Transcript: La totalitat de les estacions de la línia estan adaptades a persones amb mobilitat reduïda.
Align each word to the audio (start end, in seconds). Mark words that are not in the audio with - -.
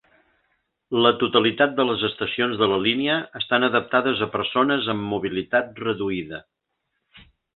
La 1.05 1.09
totalitat 1.23 1.75
de 1.79 1.83
les 1.89 2.05
estacions 2.09 2.57
de 2.61 2.69
la 2.71 2.79
línia 2.85 3.17
estan 3.41 3.67
adaptades 3.69 4.25
a 4.27 4.29
persones 4.39 4.89
amb 4.95 5.07
mobilitat 5.13 5.69
reduïda. 5.85 6.41